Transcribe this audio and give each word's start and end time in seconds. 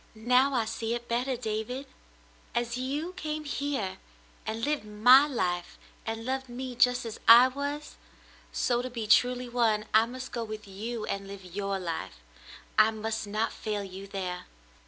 "Now 0.15 0.55
I 0.55 0.65
see 0.65 0.95
it 0.95 1.07
better, 1.07 1.37
David. 1.37 1.85
As 2.55 2.75
you 2.75 3.13
came 3.13 3.43
here 3.43 3.99
and 4.47 4.65
lived 4.65 4.83
my 4.83 5.27
life, 5.27 5.77
and 6.07 6.25
loved 6.25 6.49
me 6.49 6.73
just 6.75 7.05
as 7.05 7.19
I 7.27 7.47
was— 7.49 7.97
so 8.67 8.81
to 8.81 8.89
be 8.89 9.05
truly 9.05 9.47
one, 9.47 9.85
I 9.93 10.07
must 10.07 10.31
go 10.31 10.43
with 10.43 10.67
you 10.67 11.05
and 11.05 11.27
live 11.27 11.45
your 11.45 11.77
life. 11.77 12.17
I 12.79 12.89
must 12.89 13.27
not 13.27 13.53
fail 13.53 13.83
you 13.83 14.07
there.' 14.07 14.45